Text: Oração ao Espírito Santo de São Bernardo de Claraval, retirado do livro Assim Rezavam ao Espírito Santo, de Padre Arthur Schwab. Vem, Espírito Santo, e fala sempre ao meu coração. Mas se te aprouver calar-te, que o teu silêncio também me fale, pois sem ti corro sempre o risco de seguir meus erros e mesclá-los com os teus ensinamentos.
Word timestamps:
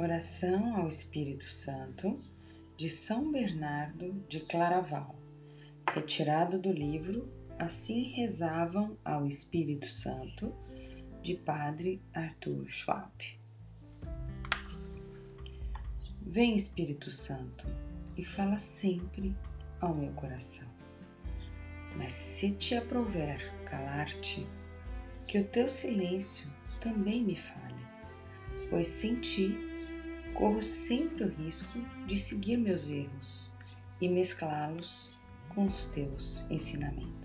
Oração 0.00 0.76
ao 0.76 0.86
Espírito 0.86 1.42
Santo 1.42 2.14
de 2.76 2.88
São 2.88 3.32
Bernardo 3.32 4.12
de 4.28 4.38
Claraval, 4.38 5.18
retirado 5.92 6.56
do 6.56 6.70
livro 6.70 7.28
Assim 7.58 8.12
Rezavam 8.12 8.96
ao 9.04 9.26
Espírito 9.26 9.86
Santo, 9.86 10.54
de 11.20 11.34
Padre 11.34 12.00
Arthur 12.14 12.68
Schwab. 12.68 13.10
Vem, 16.22 16.54
Espírito 16.54 17.10
Santo, 17.10 17.66
e 18.16 18.24
fala 18.24 18.56
sempre 18.56 19.36
ao 19.80 19.96
meu 19.96 20.12
coração. 20.12 20.68
Mas 21.96 22.12
se 22.12 22.52
te 22.52 22.76
aprouver 22.76 23.52
calar-te, 23.64 24.46
que 25.26 25.40
o 25.40 25.44
teu 25.44 25.66
silêncio 25.66 26.48
também 26.80 27.24
me 27.24 27.34
fale, 27.34 27.84
pois 28.70 28.86
sem 28.86 29.20
ti 29.20 29.66
corro 30.38 30.62
sempre 30.62 31.24
o 31.24 31.28
risco 31.28 31.80
de 32.06 32.16
seguir 32.16 32.56
meus 32.56 32.88
erros 32.88 33.52
e 34.00 34.08
mesclá-los 34.08 35.18
com 35.48 35.66
os 35.66 35.86
teus 35.86 36.48
ensinamentos. 36.48 37.17